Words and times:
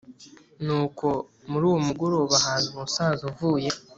Nuko 0.65 1.07
muri 1.49 1.63
uwo 1.69 1.77
mugoroba 1.87 2.35
haza 2.43 2.67
umusaza 2.73 3.21
uvuye 3.31 3.69